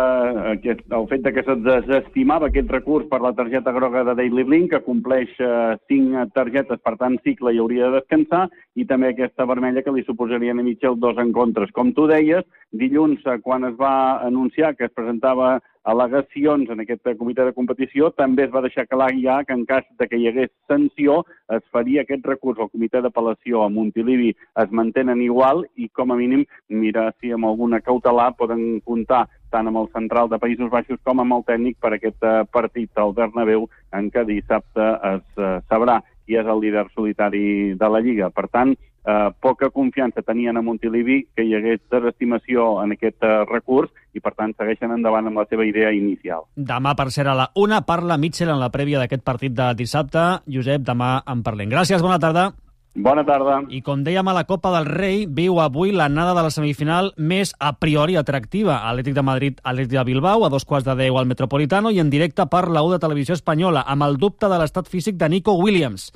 aquest, 0.52 0.84
el 0.94 1.08
fet 1.10 1.24
que 1.34 1.42
se 1.48 1.56
desestimava 1.66 2.46
aquest 2.52 2.70
recurs 2.70 3.08
per 3.10 3.18
la 3.24 3.32
targeta 3.34 3.74
groga 3.74 4.04
de 4.06 4.14
Daily 4.20 4.44
Blink, 4.46 4.70
que 4.70 4.84
compleix 4.86 5.32
eh, 5.42 5.74
cinc 5.90 6.36
targetes, 6.36 6.78
per 6.86 6.94
tant, 7.02 7.18
cicle 7.26 7.50
i 7.56 7.58
hauria 7.58 7.88
de 7.90 7.98
descansar, 7.98 8.44
i 8.78 8.86
també 8.86 9.10
aquesta 9.10 9.50
vermella 9.50 9.82
que 9.82 9.96
li 9.96 10.06
suposarien 10.06 10.62
a 10.62 10.68
Mitchell 10.68 11.00
dos 11.02 11.18
encontres. 11.18 11.74
Com 11.74 11.90
tu 11.98 12.06
deies, 12.14 12.46
dilluns, 12.78 13.26
eh, 13.26 13.40
quan 13.42 13.66
es 13.72 13.74
va 13.82 14.22
anunciar 14.22 14.76
que 14.78 14.86
es 14.86 14.94
presentava 14.94 15.56
al·legacions 15.88 16.70
en 16.70 16.84
aquest 16.84 17.08
comitè 17.18 17.46
de 17.48 17.54
competició, 17.56 18.10
també 18.12 18.46
es 18.46 18.52
va 18.54 18.64
deixar 18.66 18.88
clar 18.88 19.10
ja 19.16 19.40
que 19.48 19.56
en 19.56 19.66
cas 19.66 19.86
de 20.00 20.08
que 20.08 20.20
hi 20.20 20.28
hagués 20.28 20.52
sanció 20.68 21.24
es 21.56 21.64
faria 21.72 22.04
aquest 22.04 22.26
recurs. 22.28 22.60
Al 22.60 22.72
comitè 22.74 23.02
d'apel·lació 23.02 23.64
a 23.64 23.70
Montilivi 23.70 24.34
es 24.64 24.72
mantenen 24.72 25.22
igual 25.22 25.66
i 25.76 25.90
com 25.90 26.12
a 26.12 26.20
mínim 26.20 26.46
mirar 26.70 27.14
si 27.20 27.32
amb 27.32 27.48
alguna 27.48 27.82
cautelar 27.82 28.34
poden 28.38 28.82
comptar 28.86 29.28
tant 29.50 29.68
amb 29.68 29.82
el 29.82 29.90
central 29.96 30.30
de 30.30 30.38
Països 30.38 30.70
Baixos 30.70 31.00
com 31.04 31.24
amb 31.24 31.40
el 31.40 31.46
tècnic 31.48 31.80
per 31.82 31.96
aquest 31.96 32.24
eh, 32.24 32.44
partit. 32.54 32.92
Al 32.98 33.16
Bernabéu 33.18 33.68
en 33.96 34.12
què 34.14 34.26
dissabte 34.28 34.94
es 35.16 35.42
eh, 35.42 35.58
sabrà 35.72 36.00
qui 36.30 36.38
és 36.38 36.46
el 36.46 36.62
líder 36.62 36.86
solitari 36.94 37.74
de 37.74 37.90
la 37.90 38.02
Lliga. 38.06 38.30
Per 38.30 38.46
tant, 38.54 38.76
eh, 39.06 39.32
poca 39.42 39.70
confiança 39.70 40.24
tenien 40.26 40.58
a 40.58 40.64
Montilivi 40.66 41.22
que 41.36 41.46
hi 41.46 41.56
hagués 41.56 41.82
desestimació 41.92 42.70
en 42.84 42.96
aquest 42.96 43.24
eh, 43.24 43.34
recurs 43.50 43.92
i, 44.14 44.22
per 44.24 44.34
tant, 44.36 44.56
segueixen 44.58 44.96
endavant 44.96 45.30
amb 45.30 45.42
la 45.42 45.48
seva 45.50 45.68
idea 45.68 45.92
inicial. 45.96 46.48
Demà, 46.56 46.96
per 46.98 47.10
ser 47.16 47.28
a 47.28 47.38
la 47.38 47.50
una, 47.56 47.84
parla 47.86 48.18
Mitchell 48.18 48.54
en 48.54 48.62
la 48.62 48.72
prèvia 48.74 49.02
d'aquest 49.04 49.24
partit 49.26 49.54
de 49.56 49.74
dissabte. 49.78 50.26
Josep, 50.50 50.84
demà 50.88 51.20
en 51.28 51.46
parlem. 51.46 51.70
Gràcies, 51.72 52.02
bona 52.06 52.20
tarda. 52.20 52.50
Bona 52.96 53.22
tarda. 53.24 53.60
I 53.70 53.84
com 53.86 54.02
dèiem 54.04 54.28
a 54.28 54.34
la 54.34 54.44
Copa 54.50 54.72
del 54.74 54.88
Rei, 54.90 55.22
viu 55.30 55.60
avui 55.62 55.94
l'anada 55.94 56.34
de 56.34 56.42
la 56.44 56.50
semifinal 56.52 57.12
més 57.16 57.54
a 57.62 57.76
priori 57.78 58.18
atractiva. 58.18 58.80
Atlètic 58.90 59.14
de 59.16 59.24
Madrid, 59.24 59.62
Atlètic 59.64 59.94
de 59.94 60.04
Bilbao, 60.10 60.44
a 60.44 60.50
dos 60.50 60.66
quarts 60.66 60.88
de 60.88 60.98
deu 60.98 61.20
al 61.20 61.30
Metropolitano 61.30 61.94
i 61.94 62.02
en 62.02 62.10
directe 62.10 62.48
per 62.50 62.66
la 62.68 62.82
U 62.84 62.90
de 62.92 63.00
Televisió 63.00 63.38
Espanyola, 63.38 63.86
amb 63.86 64.08
el 64.08 64.18
dubte 64.18 64.50
de 64.50 64.58
l'estat 64.58 64.90
físic 64.90 65.22
de 65.22 65.30
Nico 65.30 65.54
Williams. 65.62 66.10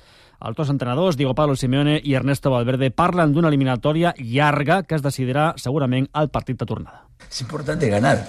Els 0.43 0.57
dos 0.57 0.69
entrenadors, 0.69 1.15
Diego 1.15 1.33
Pablo 1.33 1.55
Simeone 1.55 2.01
i 2.03 2.17
Ernesto 2.19 2.51
Valverde, 2.51 2.89
parlen 2.91 3.31
d'una 3.31 3.47
eliminatòria 3.47 4.11
llarga 4.19 4.81
que 4.83 4.97
es 4.97 5.03
decidirà 5.05 5.53
segurament 5.55 6.09
al 6.11 6.27
partit 6.33 6.59
de 6.59 6.67
tornada. 6.67 7.05
Es 7.29 7.39
importante 7.41 7.87
ganar, 7.87 8.25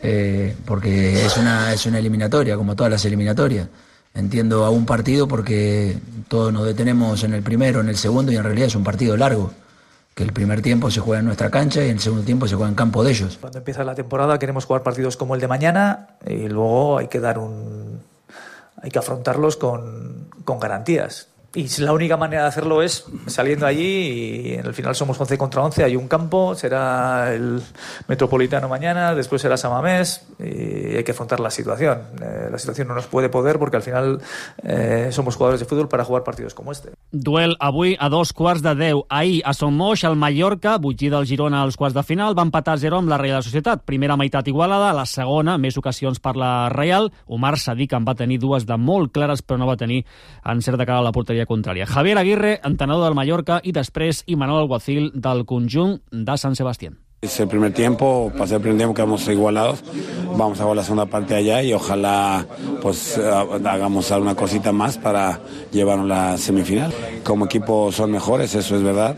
eh, 0.00 0.54
porque 0.66 1.24
es 1.24 1.38
una, 1.38 1.72
es 1.72 1.86
una 1.86 1.98
eliminatoria, 1.98 2.58
como 2.58 2.76
todas 2.76 2.92
las 2.92 3.04
eliminatorias. 3.06 3.68
Entiendo 4.12 4.64
a 4.64 4.70
un 4.70 4.84
partido 4.84 5.26
porque 5.26 5.96
todos 6.28 6.52
nos 6.52 6.66
detenemos 6.66 7.24
en 7.24 7.32
el 7.32 7.42
primero, 7.42 7.80
en 7.80 7.88
el 7.88 7.96
segundo 7.96 8.30
y 8.30 8.36
en 8.36 8.44
realidad 8.44 8.68
es 8.68 8.76
un 8.76 8.84
partido 8.84 9.16
largo. 9.16 9.50
Que 10.14 10.22
el 10.22 10.32
primer 10.32 10.62
tiempo 10.62 10.90
se 10.90 11.00
juega 11.00 11.20
en 11.20 11.26
nuestra 11.26 11.50
cancha 11.50 11.84
y 11.84 11.88
el 11.88 11.98
segundo 11.98 12.24
tiempo 12.24 12.46
se 12.46 12.54
juega 12.54 12.68
en 12.68 12.76
campo 12.76 13.02
de 13.02 13.10
ellos. 13.10 13.38
Cuando 13.40 13.58
empieza 13.58 13.82
la 13.82 13.96
temporada 13.96 14.38
queremos 14.38 14.66
jugar 14.66 14.84
partidos 14.84 15.16
como 15.16 15.34
el 15.34 15.40
de 15.40 15.48
mañana 15.48 16.10
y 16.24 16.46
luego 16.46 16.98
hay 16.98 17.08
que 17.08 17.18
dar 17.18 17.38
un. 17.38 18.00
hay 18.80 18.90
que 18.90 18.98
afrontarlos 19.00 19.56
con, 19.56 20.28
con 20.44 20.60
garantías. 20.60 21.33
Y 21.54 21.68
la 21.80 21.92
única 21.92 22.16
manera 22.16 22.42
de 22.42 22.48
hacerlo 22.48 22.82
es 22.82 23.04
saliendo 23.26 23.66
allí 23.66 23.82
y 23.82 24.52
el 24.54 24.74
final 24.74 24.94
somos 24.94 25.20
11 25.20 25.38
contra 25.38 25.62
11, 25.62 25.84
hay 25.84 25.96
un 25.96 26.08
campo, 26.08 26.54
será 26.54 27.32
el 27.32 27.62
Metropolitano 28.08 28.68
mañana, 28.68 29.14
después 29.14 29.40
será 29.40 29.56
Samamés 29.56 30.26
y 30.38 30.96
hay 30.96 31.04
que 31.04 31.12
afrontar 31.12 31.40
la 31.40 31.50
situación. 31.50 32.02
Eh, 32.20 32.48
la 32.50 32.58
situación 32.58 32.88
no 32.88 32.94
nos 32.94 33.06
puede 33.06 33.28
poder 33.28 33.58
porque 33.58 33.76
al 33.76 33.82
final 33.82 34.20
eh, 34.62 35.08
somos 35.12 35.36
jugadores 35.36 35.60
de 35.60 35.66
fútbol 35.66 35.88
para 35.88 36.04
jugar 36.04 36.24
partidos 36.24 36.54
como 36.54 36.72
este. 36.72 36.90
Duel 37.12 37.56
avui 37.60 37.96
a 38.00 38.08
dos 38.08 38.32
quarts 38.32 38.62
de 38.62 38.74
10. 38.74 39.04
Ahir 39.08 39.42
a 39.44 39.54
Son 39.54 39.74
Moix, 39.76 40.02
el 40.02 40.16
Mallorca, 40.16 40.78
butgí 40.78 41.08
del 41.08 41.26
Girona 41.26 41.62
als 41.62 41.76
quarts 41.76 41.94
de 41.94 42.02
final, 42.02 42.36
va 42.36 42.42
empatar 42.42 42.78
0 42.78 42.98
amb 42.98 43.08
la 43.08 43.18
Reial 43.18 43.44
Societat. 43.46 43.84
Primera 43.86 44.16
meitat 44.18 44.48
igualada, 44.50 44.92
la 44.92 45.06
segona, 45.06 45.54
més 45.58 45.78
ocasions 45.78 46.18
per 46.18 46.34
la 46.34 46.68
Reial. 46.74 47.12
Omar 47.26 47.54
Sadik 47.62 47.94
en 47.94 48.04
va 48.08 48.16
tenir 48.18 48.40
dues 48.42 48.66
de 48.66 48.76
molt 48.76 49.12
clares, 49.14 49.44
però 49.46 49.60
no 49.60 49.70
va 49.70 49.78
tenir 49.78 50.02
encert 50.44 50.78
de 50.78 50.86
cara 50.86 50.98
a 50.98 51.06
la 51.06 51.14
porteria 51.14 51.43
contrària. 51.46 51.86
Javier 51.86 52.18
Aguirre, 52.18 52.60
entrenador 52.64 53.04
del 53.06 53.14
Mallorca, 53.14 53.60
i 53.62 53.72
després 53.72 54.22
Imanol 54.26 54.64
Alguacil 54.64 55.10
del 55.14 55.44
conjunt 55.44 56.00
de 56.10 56.36
Sant 56.38 56.56
Sebastián. 56.56 56.98
Es 57.24 57.40
el 57.40 57.48
primer 57.48 57.72
tiempo, 57.72 58.30
pasé 58.36 58.56
el 58.56 58.60
primer 58.60 58.76
tiempo 58.76 58.94
quedamos 58.94 59.26
igualados, 59.28 59.82
vamos 60.36 60.60
a 60.60 60.64
jugar 60.64 60.76
la 60.76 60.82
segunda 60.82 61.06
parte 61.06 61.34
allá 61.34 61.62
y 61.62 61.72
ojalá 61.72 62.46
pues 62.82 63.18
hagamos 63.18 64.12
alguna 64.12 64.34
cosita 64.34 64.72
más 64.72 64.98
para 64.98 65.40
llevarnos 65.72 66.06
la 66.06 66.36
semifinal. 66.36 66.92
Como 67.24 67.46
equipo 67.46 67.90
son 67.92 68.10
mejores, 68.10 68.54
eso 68.54 68.76
es 68.76 68.82
verdad, 68.82 69.16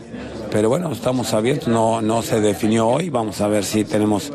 pero 0.51 0.69
bueno, 0.69 0.89
estamos 0.93 1.33
abiertos, 1.33 1.67
no, 1.67 2.01
no 2.01 2.21
se 2.21 2.39
definió 2.39 2.87
hoy, 2.87 3.09
vamos 3.09 3.41
a 3.41 3.49
ver 3.49 3.65
si 3.65 3.83
tenemos 3.83 4.31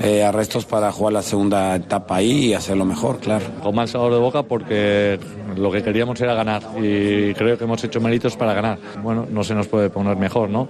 eh, 0.00 0.22
arrestos 0.22 0.64
para 0.64 0.92
jugar 0.92 1.12
la 1.12 1.22
segunda 1.22 1.74
etapa 1.76 2.16
ahí 2.16 2.46
y 2.46 2.54
hacerlo 2.54 2.84
mejor, 2.84 3.18
claro. 3.18 3.44
Con 3.62 3.74
mal 3.74 3.88
sabor 3.88 4.12
de 4.12 4.18
boca 4.18 4.42
porque 4.42 5.18
lo 5.56 5.70
que 5.70 5.82
queríamos 5.82 6.20
era 6.20 6.34
ganar 6.34 6.62
y 6.76 7.34
creo 7.34 7.58
que 7.58 7.64
hemos 7.64 7.82
hecho 7.84 8.00
méritos 8.00 8.36
para 8.36 8.54
ganar. 8.54 8.78
Bueno, 9.02 9.26
no 9.30 9.42
se 9.44 9.54
nos 9.54 9.66
puede 9.66 9.90
poner 9.90 10.16
mejor, 10.16 10.50
¿no? 10.50 10.68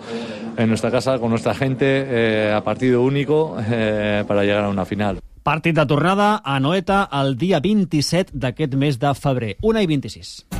En 0.56 0.68
nuestra 0.68 0.90
casa, 0.90 1.18
con 1.18 1.30
nuestra 1.30 1.54
gente, 1.54 1.84
eh, 1.86 2.52
a 2.52 2.62
partido 2.62 3.02
único 3.02 3.56
eh, 3.70 4.24
para 4.26 4.44
llegar 4.44 4.64
a 4.64 4.68
una 4.68 4.84
final. 4.84 5.20
Partit 5.42 5.74
de 5.74 5.86
tornada 5.86 6.42
a 6.44 6.60
Noeta 6.60 7.08
el 7.22 7.36
dia 7.40 7.60
27 7.60 8.36
d'aquest 8.36 8.74
mes 8.76 8.98
de 9.00 9.14
febrer, 9.16 9.56
1 9.62 9.80
i 9.80 9.86
26. 9.86 10.57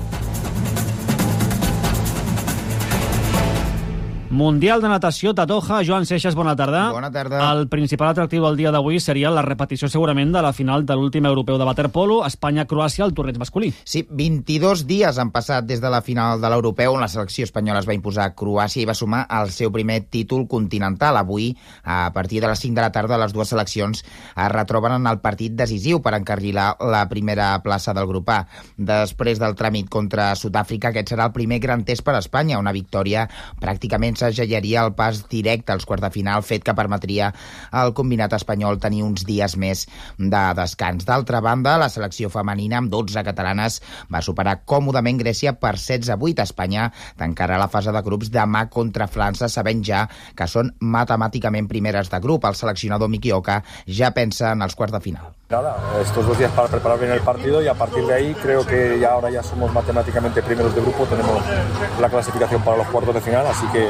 Mundial 4.39 4.81
de 4.81 4.87
natació 4.87 5.33
de 5.35 5.43
Doha. 5.51 5.81
Joan 5.83 6.05
Seixas, 6.07 6.37
bona 6.39 6.55
tarda. 6.55 6.93
Bona 6.95 7.09
tarda. 7.11 7.41
El 7.51 7.67
principal 7.67 8.13
atractiu 8.13 8.45
del 8.45 8.55
dia 8.55 8.71
d'avui 8.71 9.01
seria 9.03 9.33
la 9.35 9.43
repetició 9.43 9.89
segurament 9.91 10.31
de 10.31 10.43
la 10.45 10.53
final 10.55 10.85
de 10.87 10.95
l'últim 10.95 11.27
europeu 11.27 11.57
de 11.59 11.67
waterpolo, 11.67 12.21
Espanya-Croàcia, 12.23 13.03
al 13.03 13.17
torneig 13.19 13.41
masculí. 13.43 13.73
Sí, 13.83 14.05
22 14.07 14.85
dies 14.87 15.19
han 15.19 15.33
passat 15.35 15.67
des 15.67 15.83
de 15.83 15.91
la 15.91 15.99
final 16.07 16.39
de 16.39 16.53
l'europeu 16.53 16.95
on 16.95 17.03
la 17.03 17.09
selecció 17.11 17.49
espanyola 17.49 17.81
es 17.83 17.89
va 17.89 17.97
imposar 17.97 18.29
a 18.29 18.35
Croàcia 18.39 18.85
i 18.85 18.87
va 18.87 18.95
sumar 18.95 19.25
el 19.41 19.51
seu 19.51 19.73
primer 19.75 20.05
títol 20.07 20.47
continental. 20.47 21.19
Avui, 21.19 21.51
a 21.83 22.13
partir 22.15 22.39
de 22.39 22.53
les 22.53 22.63
5 22.63 22.79
de 22.79 22.87
la 22.87 22.93
tarda, 22.95 23.19
les 23.19 23.35
dues 23.35 23.51
seleccions 23.51 24.05
es 24.07 24.53
retroben 24.55 25.01
en 25.01 25.11
el 25.11 25.19
partit 25.19 25.59
decisiu 25.59 25.99
per 25.99 26.15
encarrilar 26.15 26.77
la 26.79 27.03
primera 27.11 27.51
plaça 27.67 27.91
del 27.91 28.07
grup 28.07 28.31
A. 28.31 28.39
Després 28.79 29.43
del 29.43 29.59
tràmit 29.59 29.91
contra 29.91 30.31
Sud-àfrica, 30.39 30.95
aquest 30.95 31.17
serà 31.17 31.27
el 31.27 31.35
primer 31.35 31.59
gran 31.59 31.83
test 31.83 32.07
per 32.07 32.15
a 32.15 32.23
Espanya, 32.23 32.63
una 32.63 32.77
victòria 32.77 33.27
pràcticament 33.59 34.28
segellaria 34.29 34.85
el 34.85 34.95
pas 34.99 35.25
directe 35.31 35.73
als 35.73 35.87
quarts 35.89 36.05
de 36.05 36.13
final, 36.15 36.45
fet 36.47 36.65
que 36.65 36.77
permetria 36.77 37.33
al 37.71 37.95
combinat 37.97 38.37
espanyol 38.37 38.81
tenir 38.83 39.03
uns 39.07 39.25
dies 39.29 39.57
més 39.57 39.87
de 40.19 40.43
descans. 40.59 41.07
D'altra 41.09 41.41
banda, 41.45 41.79
la 41.81 41.91
selecció 41.93 42.31
femenina 42.33 42.79
amb 42.83 42.93
12 42.93 43.25
catalanes 43.27 43.81
va 44.13 44.23
superar 44.25 44.61
còmodament 44.69 45.21
Grècia 45.23 45.55
per 45.57 45.75
16 45.77 46.13
a 46.15 46.19
8. 46.21 46.47
Espanya 46.49 46.91
tancarà 47.19 47.59
la 47.61 47.71
fase 47.73 47.95
de 47.95 48.05
grups 48.05 48.33
demà 48.35 48.67
contra 48.73 49.09
França, 49.09 49.49
sabent 49.49 49.83
ja 49.85 50.05
que 50.37 50.49
són 50.51 50.75
matemàticament 50.81 51.69
primeres 51.71 52.13
de 52.13 52.23
grup. 52.23 52.47
El 52.49 52.59
seleccionador 52.59 53.11
Miki 53.13 53.35
Oka 53.35 53.63
ja 53.87 54.15
pensa 54.15 54.53
en 54.53 54.65
els 54.67 54.79
quarts 54.79 54.99
de 54.99 55.05
final. 55.11 55.38
Nada, 55.51 55.79
estos 56.03 56.27
dos 56.27 56.39
días 56.39 56.53
para 56.53 56.69
preparar 56.69 56.99
bien 56.99 57.11
el 57.11 57.21
partido 57.21 57.63
y 57.63 57.69
a 57.69 57.73
partir 57.73 58.05
de 58.05 58.13
ahí 58.13 58.35
creo 58.35 58.67
que 58.67 58.99
ya 59.01 59.13
ahora 59.13 59.31
ya 59.31 59.43
somos 59.43 59.73
matemáticamente 59.73 60.43
primeros 60.43 60.75
de 60.75 60.83
grupo, 60.83 61.07
tenemos 61.07 61.41
la 61.99 62.11
clasificación 62.11 62.61
para 62.61 62.77
los 62.77 62.87
cuartos 62.89 63.15
de 63.15 63.23
final, 63.23 63.47
así 63.47 63.67
que 63.69 63.89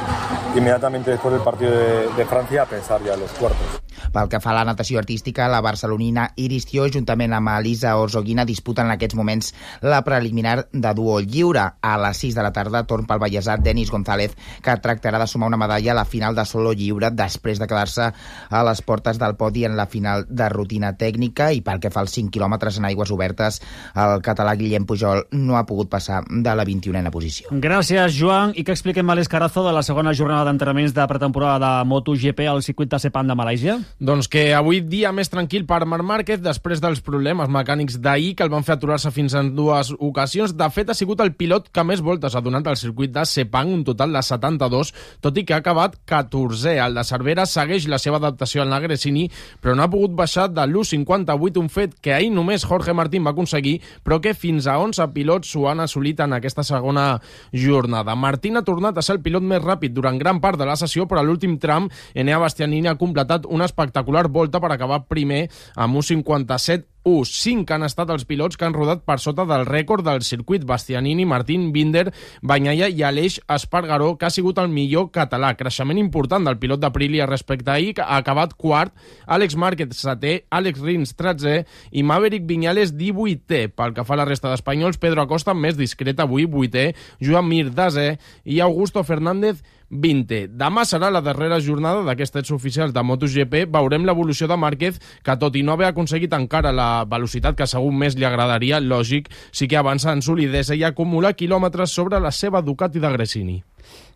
inmediatamente 0.57 1.11
después 1.11 1.35
del 1.35 1.43
partido 1.43 1.73
de, 1.73 2.15
de 2.17 2.25
Francia 2.27 2.63
a 2.63 2.67
pensar 2.67 3.03
ya 3.03 3.15
en 3.15 3.21
los 3.21 3.33
cuartos. 3.33 3.88
Pel 4.13 4.29
que 4.29 4.41
fa 4.41 4.53
a 4.53 4.59
la 4.61 4.67
natació 4.69 4.99
artística, 5.01 5.49
la 5.49 5.63
barcelonina 5.65 6.31
Iris 6.37 6.69
Tió, 6.71 6.87
juntament 6.93 7.35
amb 7.37 7.53
Elisa 7.57 7.97
Orzoguina, 7.99 8.47
disputen 8.49 8.89
en 8.89 8.97
aquests 8.97 9.17
moments 9.19 9.53
la 9.83 10.03
preliminar 10.07 10.69
de 10.73 10.95
duo 10.95 11.21
lliure. 11.21 11.65
A 11.81 11.95
les 12.03 12.23
6 12.25 12.37
de 12.39 12.45
la 12.45 12.53
tarda 12.53 12.85
torn 12.89 13.07
pel 13.09 13.21
ballesat 13.23 13.63
Denis 13.65 13.91
González, 13.91 14.37
que 14.63 14.77
tractarà 14.83 15.19
de 15.19 15.27
sumar 15.27 15.49
una 15.49 15.61
medalla 15.61 15.93
a 15.93 15.99
la 16.01 16.05
final 16.05 16.35
de 16.35 16.45
solo 16.47 16.73
lliure 16.73 17.11
després 17.11 17.59
de 17.59 17.69
quedar-se 17.69 18.11
a 18.51 18.63
les 18.65 18.83
portes 18.83 19.19
del 19.19 19.37
podi 19.37 19.65
en 19.65 19.77
la 19.77 19.87
final 19.87 20.27
de 20.29 20.49
rutina 20.53 20.95
tècnica 20.99 21.51
i 21.53 21.63
pel 21.65 21.81
que 21.83 21.93
fa 21.95 22.03
als 22.05 22.15
5 22.17 22.33
quilòmetres 22.35 22.79
en 22.79 22.89
aigües 22.89 23.13
obertes, 23.15 23.61
el 23.95 24.23
català 24.25 24.55
Guillem 24.59 24.87
Pujol 24.89 25.25
no 25.33 25.59
ha 25.59 25.67
pogut 25.67 25.91
passar 25.93 26.23
de 26.29 26.55
la 26.55 26.67
21a 26.69 27.13
posició. 27.15 27.53
Gràcies, 27.53 28.17
Joan. 28.19 28.55
I 28.57 28.65
que 28.65 28.75
expliquem 28.75 29.09
a 29.11 29.19
l'Escarazo 29.19 29.65
de 29.67 29.75
la 29.75 29.85
segona 29.87 30.15
jornada 30.15 30.49
d'entrenaments 30.49 30.95
de 30.97 31.07
pretemporada 31.11 31.59
de 31.61 31.89
MotoGP 31.89 32.47
al 32.49 32.63
circuit 32.63 32.91
de 32.93 33.01
Sepang 33.03 33.29
de 33.29 33.39
Malàisia? 33.39 33.79
Doncs 33.99 34.29
que 34.31 34.53
avui 34.55 34.79
dia 34.85 35.11
més 35.11 35.31
tranquil 35.33 35.65
per 35.67 35.81
Marc 35.89 36.07
Márquez 36.07 36.43
després 36.43 36.79
dels 36.79 37.01
problemes 37.03 37.51
mecànics 37.51 37.97
d'ahir 37.99 38.35
que 38.39 38.45
el 38.47 38.53
van 38.53 38.63
fer 38.67 38.77
aturar-se 38.77 39.11
fins 39.11 39.35
en 39.35 39.51
dues 39.57 39.91
ocasions. 39.99 40.55
De 40.55 40.69
fet, 40.71 40.93
ha 40.93 40.95
sigut 40.95 41.19
el 41.25 41.33
pilot 41.35 41.73
que 41.75 41.83
més 41.83 42.03
voltes 42.05 42.37
ha 42.37 42.43
donat 42.45 42.69
al 42.71 42.79
circuit 42.79 43.11
de 43.15 43.25
Sepang, 43.27 43.73
un 43.75 43.83
total 43.89 44.15
de 44.15 44.23
72, 44.23 44.93
tot 45.25 45.41
i 45.41 45.45
que 45.45 45.57
ha 45.57 45.61
acabat 45.65 45.97
14è. 46.07 46.77
El 46.85 46.95
de 46.95 47.05
Cervera 47.09 47.47
segueix 47.47 47.89
la 47.91 47.99
seva 47.99 48.21
adaptació 48.23 48.63
al 48.63 48.71
Nagresini, 48.71 49.27
però 49.63 49.75
no 49.75 49.83
ha 49.83 49.91
pogut 49.91 50.15
baixar 50.15 50.47
de 50.53 50.63
l'1.58, 50.63 51.59
un 51.59 51.73
fet 51.73 51.99
que 52.01 52.15
ahir 52.15 52.31
només 52.35 52.67
Jorge 52.69 52.95
Martín 52.95 53.27
va 53.27 53.35
aconseguir, 53.35 53.81
però 54.07 54.21
que 54.23 54.35
fins 54.35 54.71
a 54.71 54.79
11 54.79 55.11
pilots 55.15 55.51
s'ho 55.51 55.67
han 55.71 55.83
assolit 55.83 56.23
en 56.23 56.39
aquesta 56.39 56.63
segona 56.63 57.09
jornada. 57.53 58.15
Martín 58.15 58.57
ha 58.57 58.65
tornat 58.67 58.99
a 58.99 59.03
ser 59.03 59.19
el 59.19 59.23
pilot 59.27 59.43
més 59.43 59.63
ràpid 59.65 59.95
durant 59.97 60.19
gran 60.23 60.39
part 60.41 60.59
de 60.59 60.67
la 60.69 60.79
sessió, 60.79 61.09
però 61.11 61.23
a 61.23 61.27
l'últim 61.27 61.59
tram 61.59 61.91
Enea 62.15 62.39
Bastianini 62.39 62.89
ha 62.91 62.99
completat 63.01 63.47
un 63.49 63.63
espectacular 63.79 64.29
volta 64.29 64.61
per 64.61 64.73
acabar 64.75 65.07
primer 65.07 65.47
amb 65.77 65.97
un 65.97 66.03
57 66.03 66.99
1. 67.09 67.25
5 67.25 67.73
han 67.73 67.87
estat 67.87 68.11
els 68.13 68.27
pilots 68.29 68.59
que 68.59 68.67
han 68.67 68.75
rodat 68.75 69.05
per 69.07 69.17
sota 69.23 69.47
del 69.49 69.65
rècord 69.65 70.05
del 70.05 70.21
circuit 70.27 70.65
Bastianini, 70.69 71.25
Martín, 71.25 71.71
Binder, 71.73 72.11
Banyaia 72.43 72.91
i 72.91 73.03
Aleix 73.07 73.39
Espargaró, 73.49 74.11
que 74.19 74.27
ha 74.27 74.33
sigut 74.35 74.59
el 74.61 74.69
millor 74.69 75.09
català. 75.15 75.55
Creixement 75.57 75.97
important 75.97 76.45
del 76.45 76.59
pilot 76.61 76.83
d'Aprilia 76.83 77.29
respecte 77.31 77.71
a 77.71 77.79
ahir, 77.79 77.95
que 77.97 78.05
ha 78.05 78.19
acabat 78.21 78.53
quart, 78.59 78.93
Àlex 79.27 79.57
Márquez 79.57 79.97
setè, 79.97 80.35
Àlex 80.51 80.83
Rins 80.85 81.15
13è 81.17 81.65
i 81.93 82.05
Maverick 82.05 82.45
Viñales 82.51 82.93
18è. 82.93 83.69
Pel 83.73 83.97
que 83.97 84.05
fa 84.05 84.19
a 84.19 84.21
la 84.21 84.29
resta 84.29 84.53
d'espanyols, 84.53 85.01
Pedro 85.01 85.25
Acosta 85.25 85.55
més 85.55 85.79
discret 85.79 86.21
avui 86.21 86.45
8è, 86.45 86.93
Joan 87.25 87.49
Mir 87.49 87.71
10è 87.73 88.11
i 88.45 88.61
Augusto 88.61 89.07
Fernández 89.07 89.63
20. 89.91 90.49
Demà 90.59 90.85
serà 90.85 91.11
la 91.11 91.23
darrera 91.25 91.61
jornada 91.65 92.03
d'aquests 92.07 92.35
tests 92.37 92.53
oficials 92.55 92.93
de 92.93 93.03
MotoGP. 93.03 93.65
Veurem 93.73 94.05
l'evolució 94.05 94.49
de 94.49 94.59
Márquez, 94.61 95.01
que 95.25 95.39
tot 95.41 95.57
i 95.57 95.65
no 95.65 95.75
haver 95.75 95.89
aconseguit 95.89 96.35
encara 96.37 96.75
la 96.75 97.05
velocitat 97.09 97.57
que 97.57 97.67
segur 97.67 97.93
més 97.93 98.19
li 98.19 98.29
agradaria, 98.29 98.81
lògic, 98.81 99.33
sí 99.53 99.69
que 99.69 99.81
avança 99.81 100.13
en 100.13 100.23
solidesa 100.23 100.77
i 100.77 100.85
acumula 100.85 101.33
quilòmetres 101.33 101.91
sobre 101.91 102.21
la 102.21 102.33
seva 102.33 102.63
Ducati 102.63 103.01
de 103.01 103.17
Gresini. 103.17 103.59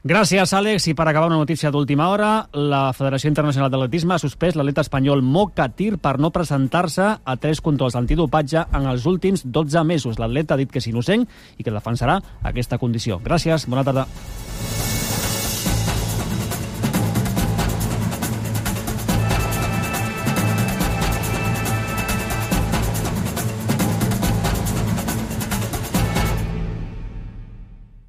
Gràcies, 0.03 0.51
Àlex. 0.51 0.89
I 0.91 0.97
per 0.99 1.07
acabar 1.07 1.29
una 1.31 1.39
notícia 1.39 1.71
d'última 1.71 2.09
hora, 2.11 2.49
la 2.53 2.91
Federació 2.93 3.31
Internacional 3.31 3.71
d'Atletisme 3.71 4.17
ha 4.17 4.19
suspès 4.19 4.59
l'atleta 4.59 4.83
espanyol 4.83 5.23
Mokatir 5.23 5.95
per 6.03 6.17
no 6.19 6.33
presentar-se 6.35 7.07
a 7.23 7.37
tres 7.39 7.63
controls 7.63 7.95
d'antidopatge 7.95 8.67
en 8.75 8.91
els 8.91 9.07
últims 9.07 9.47
12 9.47 9.87
mesos. 9.87 10.19
L'atleta 10.19 10.57
ha 10.57 10.61
dit 10.61 10.73
que 10.73 10.83
és 10.83 10.91
innocent 10.91 11.29
i 11.57 11.63
que 11.63 11.71
defensarà 11.71 12.19
aquesta 12.43 12.83
condició. 12.83 13.23
Gràcies, 13.23 13.71
bona 13.71 13.87
tarda. 13.87 14.09